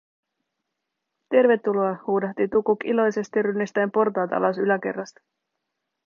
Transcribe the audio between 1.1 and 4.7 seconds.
"Tervetuloa!", huudahti Tukuk iloisesti rynnistäen portaat alas